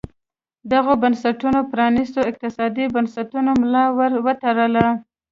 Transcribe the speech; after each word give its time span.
دغو 0.71 0.93
بنسټونو 1.03 1.59
پرانیستو 1.71 2.19
اقتصادي 2.29 2.85
بنسټونو 2.95 3.51
ملا 3.61 3.85
ور 3.97 4.11
وتړله. 4.25 4.87